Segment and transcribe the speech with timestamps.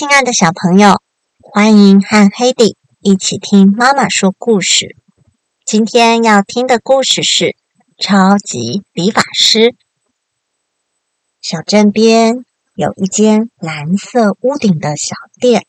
[0.00, 1.02] 亲爱的小朋友，
[1.42, 4.96] 欢迎和黑迪一起听妈妈说故事。
[5.66, 7.44] 今天要听的故事是
[7.98, 9.58] 《超级理发师》。
[11.42, 15.66] 小镇边有一间蓝色屋顶的小店，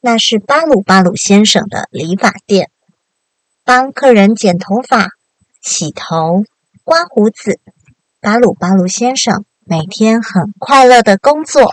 [0.00, 2.70] 那是巴鲁巴鲁先生的理发店，
[3.64, 5.08] 帮客人剪头发、
[5.60, 6.44] 洗头、
[6.84, 7.58] 刮胡子。
[8.20, 11.72] 巴鲁巴鲁先生每天很快乐的工作。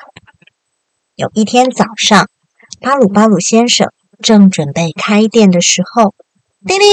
[1.16, 2.28] 有一天早上，
[2.82, 6.14] 巴鲁巴鲁先生正准备开店的时候，
[6.68, 6.88] 叮铃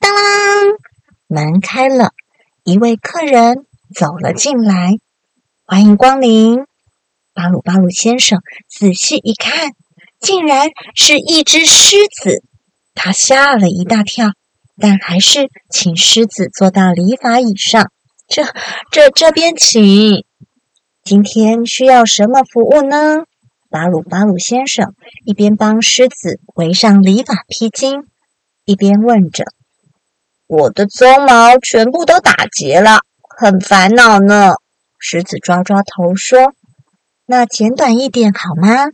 [0.00, 0.78] 当啷，
[1.26, 2.12] 门开了，
[2.64, 4.92] 一位客人走了进来。
[5.66, 6.64] 欢迎光临，
[7.34, 9.72] 巴鲁巴鲁先生仔细一看，
[10.20, 12.42] 竟然是一只狮子，
[12.94, 14.30] 他吓了一大跳，
[14.80, 17.92] 但还是请狮子坐到礼法椅上。
[18.26, 18.42] 这、
[18.90, 20.24] 这、这边请。
[21.04, 23.24] 今天需要什么服务呢？
[23.76, 24.94] 巴鲁巴鲁先生
[25.26, 28.06] 一边帮狮子围上篱笆披巾，
[28.64, 29.44] 一边问着
[30.48, 33.00] ：“我的鬃毛全部都打结了，
[33.36, 34.54] 很烦恼呢。”
[34.98, 36.54] 狮子抓抓头说
[37.26, 38.86] ：“那剪短一点好吗？”“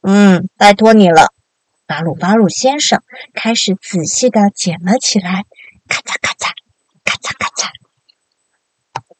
[0.00, 1.26] 嗯，拜托你了。”
[1.86, 3.02] 巴鲁巴鲁先生
[3.34, 5.44] 开始仔细的剪了起来，
[5.86, 6.48] 咔嚓咔嚓，
[7.04, 7.68] 咔嚓咔嚓。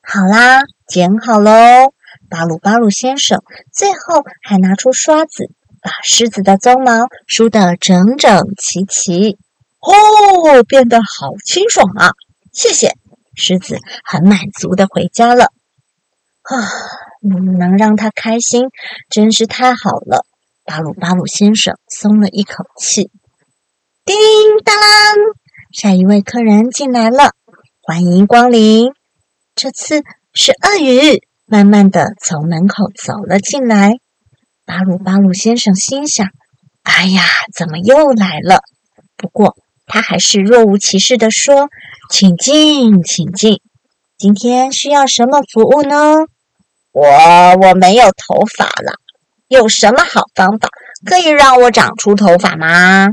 [0.01, 1.93] 好啦，剪好喽。
[2.33, 5.51] 巴鲁巴鲁先生最后还拿出刷子，
[5.83, 9.37] 把狮子的鬃毛梳得整整齐齐。
[9.81, 12.13] 哦，变得好清爽啊！
[12.51, 12.97] 谢谢，
[13.35, 15.53] 狮子很满足的回家了。
[16.41, 16.57] 啊，
[17.21, 18.71] 能让他开心
[19.11, 20.25] 真是太好了。
[20.65, 23.11] 巴鲁巴鲁先生松了一口气。
[24.07, 24.17] 叮
[24.65, 24.75] 当，
[25.71, 27.33] 下一位客人进来了，
[27.83, 28.91] 欢迎光临。
[29.55, 31.29] 这次是鳄鱼。
[31.53, 33.99] 慢慢的从门口走了进来，
[34.65, 36.29] 巴鲁巴鲁先生心想
[36.83, 37.21] ：“哎呀，
[37.55, 38.63] 怎么又来了？”
[39.19, 39.55] 不过
[39.85, 41.69] 他还是若无其事的说
[42.09, 43.61] ：“请进，请进。
[44.17, 46.21] 今天需要什么服务呢
[46.91, 47.07] ？”“我
[47.61, 48.95] 我没有头发了，
[49.47, 50.71] 有什么好方法
[51.05, 53.09] 可以让我长出头发吗？”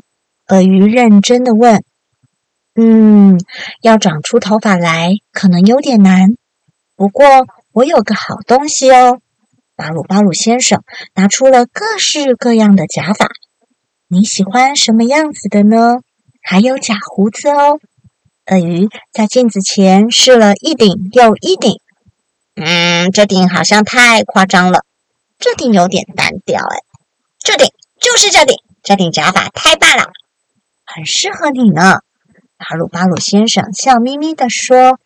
[0.47, 1.83] 鳄鱼认真的问。
[2.79, 3.37] “嗯，
[3.81, 6.35] 要长出头发来可能有点难，
[6.95, 7.25] 不过。”
[7.71, 9.19] 我有个好东西哦，
[9.75, 13.27] 巴鲁巴鲁先生拿出了各式各样的假发，
[14.07, 15.99] 你喜欢什么样子的呢？
[16.41, 17.79] 还有假胡子哦。
[18.47, 21.79] 鳄鱼在镜子前试了一顶又一顶，
[22.55, 24.83] 嗯，这顶好像太夸张了，
[25.37, 26.77] 这顶有点单调哎，
[27.37, 27.67] 这顶
[27.99, 30.11] 就是这顶，这顶假发太棒了，
[30.85, 31.99] 很适合你呢。
[32.57, 34.99] 巴鲁巴鲁先生笑眯眯地说。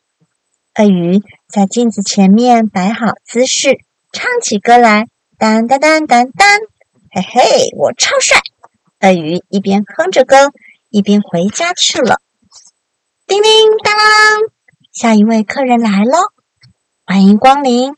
[0.75, 3.78] 鳄鱼在镜子前面摆好姿势，
[4.11, 5.06] 唱起歌来：
[5.38, 6.47] 当当当当当，
[7.11, 8.39] 嘿嘿，我超帅！
[9.01, 10.50] 鳄鱼一边哼着歌，
[10.89, 12.16] 一边回家去了。
[13.28, 13.51] 叮叮
[13.84, 14.50] 当啷，
[14.91, 16.17] 下一位客人来喽，
[17.05, 17.94] 欢迎光临。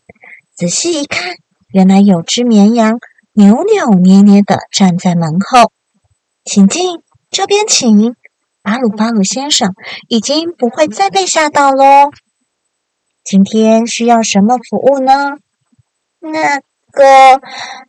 [0.53, 1.35] 仔细一看，
[1.71, 2.99] 原来有只绵羊
[3.31, 5.71] 扭扭捏捏的站在门后，
[6.43, 6.99] 请进，
[7.31, 8.13] 这边请。
[8.61, 9.73] 巴鲁巴鲁先生
[10.09, 12.11] 已经不会再被吓到喽。
[13.25, 15.37] 今天需要什么服务呢？
[16.19, 16.59] 那
[16.91, 17.41] 个，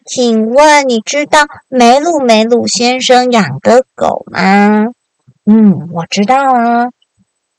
[0.07, 4.87] 请问你知道梅鲁梅鲁先生养的狗吗？
[5.45, 6.87] 嗯，我知道啊。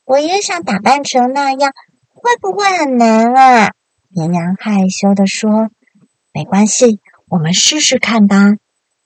[0.04, 1.72] 我也想打扮成那样，
[2.08, 3.70] 会不会很难啊？
[4.08, 5.70] 绵羊害羞的说
[6.34, 8.54] ：“没关系，我们试试看吧。”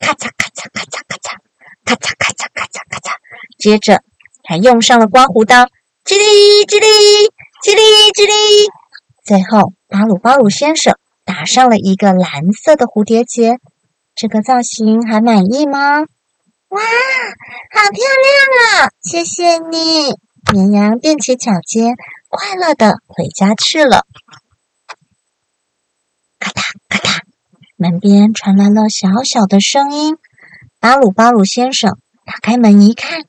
[0.00, 1.36] 咔嚓咔嚓咔嚓咔嚓，
[1.84, 3.12] 咔嚓咔嚓咔嚓咔嚓，
[3.58, 4.00] 接着
[4.44, 5.66] 还用上了刮胡刀，
[6.06, 6.86] 叽哩叽哩。
[7.62, 7.80] 叽哩
[8.12, 8.68] 叽哩，
[9.24, 13.60] 最后巴鲁巴鲁先生打上了一个蓝色的蝴蝶结。
[14.16, 16.00] 这个造型还满意吗？
[16.00, 18.90] 哇，好漂亮啊！
[19.00, 20.16] 谢谢你，
[20.52, 21.94] 绵羊踮起脚尖，
[22.28, 24.06] 快乐的回家去了。
[26.40, 27.20] 咔嗒咔嗒，
[27.76, 30.16] 门边传来了小小的声音。
[30.80, 31.96] 巴鲁巴鲁先生
[32.26, 33.20] 打开门一看，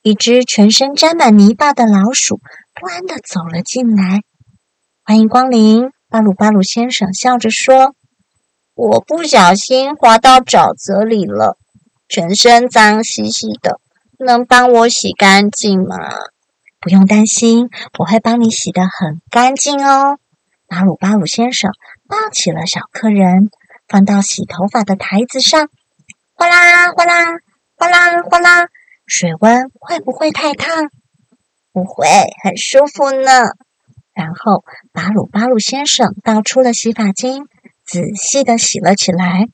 [0.00, 2.40] 一只全身沾满泥巴的老鼠。
[2.74, 4.22] 不安的走了进来，
[5.04, 7.94] 欢迎光临，巴鲁巴鲁先生笑着说
[8.74, 11.58] ：“我不小心滑到沼泽里了，
[12.08, 13.80] 全身脏兮兮的，
[14.18, 15.96] 能帮我洗干净吗？”
[16.80, 17.68] 不用担心，
[17.98, 20.18] 我会帮你洗的很干净哦。
[20.66, 21.70] 巴鲁巴鲁先生
[22.08, 23.50] 抱起了小客人，
[23.88, 25.68] 放到洗头发的台子上，
[26.32, 27.26] 哗啦哗啦
[27.76, 28.68] 哗啦哗啦，
[29.04, 30.90] 水温会不会太烫？
[31.72, 32.06] 不会，
[32.42, 33.30] 很舒服呢。
[34.12, 37.46] 然后巴鲁巴鲁先生倒出了洗发精，
[37.84, 39.46] 仔细的洗了起来。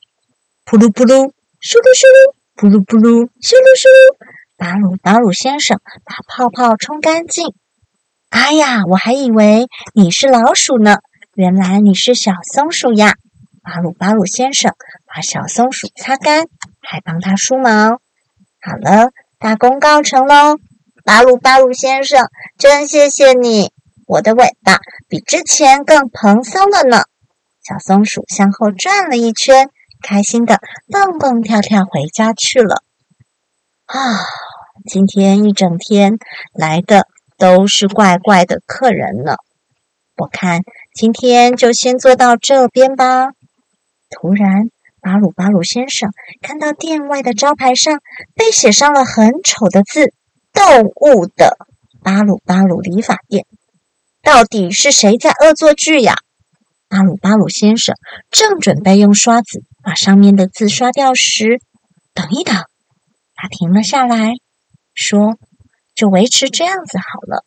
[0.65, 1.31] 噗噜噗噜，
[1.61, 4.17] 咻噜咻噜，噗噜噗噜，咻噜咻噜。
[4.57, 7.55] 巴鲁巴鲁先生把泡泡冲干净。
[8.31, 10.97] 哎呀，我还以为你是老鼠呢，
[11.35, 13.15] 原来你是小松鼠呀！
[13.63, 14.75] 巴鲁巴鲁先生
[15.07, 16.47] 把小松鼠擦干，
[16.81, 18.01] 还帮它梳毛。
[18.61, 20.57] 好了，大功告成喽！
[21.07, 22.27] 巴鲁巴鲁先生，
[22.59, 23.71] 真谢谢你，
[24.09, 27.05] 我的尾巴比之前更蓬松了呢。
[27.63, 29.71] 小松鼠向后转了一圈，
[30.03, 30.59] 开心的
[30.91, 32.83] 蹦蹦跳跳回家去了。
[33.85, 34.19] 啊，
[34.85, 36.19] 今天一整天
[36.53, 37.07] 来的
[37.39, 39.37] 都是怪怪的客人呢。
[40.17, 40.63] 我看
[40.93, 43.29] 今天就先坐到这边吧。
[44.11, 44.71] 突然，
[45.01, 46.11] 巴鲁巴鲁先生
[46.43, 48.01] 看到店外的招牌上
[48.35, 50.13] 被写上了很丑的字
[50.67, 51.57] ：“动物的
[52.03, 53.47] 巴鲁巴鲁理发店。”
[54.23, 56.17] 到底是谁在恶作剧呀？
[56.89, 57.95] 巴鲁巴鲁先生
[58.31, 61.61] 正准备用刷子把上面的字刷掉时，
[62.13, 62.55] 等一等。
[63.37, 64.33] 他停了下来，
[64.95, 65.39] 说
[65.95, 67.45] ：“就维持这样子好了。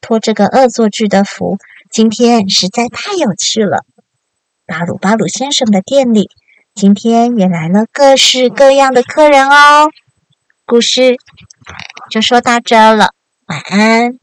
[0.00, 1.58] 托这个恶作剧的福，
[1.90, 3.84] 今天实在太有趣了。
[4.64, 6.30] 巴鲁巴鲁先生的店里，
[6.74, 9.90] 今天也来了各式各样的客人哦。
[10.64, 11.16] 故事
[12.10, 13.10] 就说到这了，
[13.46, 14.18] 晚安。”